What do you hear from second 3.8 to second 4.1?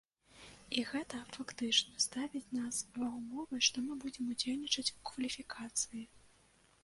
мы